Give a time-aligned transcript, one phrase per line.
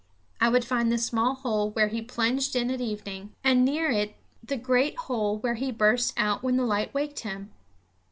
[0.39, 4.15] I would find the small hole where he plunged in at evening, and near it
[4.43, 7.51] the great hole where he burst out when the light waked him.